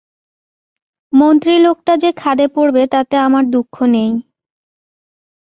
মন্ত্রী 1.13 1.53
লোকটা 1.57 1.93
যে 1.97 2.09
খাদে 2.13 2.45
পড়বে 2.47 2.83
তাতে 2.87 3.15
আমার 3.17 3.43
দুঃখ 3.51 3.75
নেই। 3.93 4.11